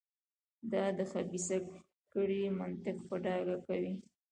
دا 0.71 0.83
د 0.97 0.99
خبیثه 1.11 1.57
کړۍ 2.13 2.43
منطق 2.59 2.97
په 3.07 3.15
ډاګه 3.25 3.57
کوي. 3.67 3.93